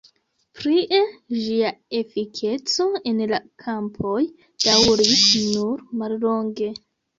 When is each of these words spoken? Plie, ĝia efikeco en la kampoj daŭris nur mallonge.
Plie, 0.59 1.01
ĝia 1.41 1.71
efikeco 1.99 2.87
en 3.13 3.21
la 3.33 3.41
kampoj 3.67 4.17
daŭris 4.67 5.23
nur 5.45 5.87
mallonge. 6.03 6.75